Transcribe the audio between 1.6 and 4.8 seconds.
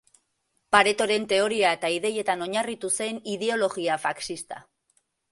eta ideietan oinarritu zen ideologia faxista.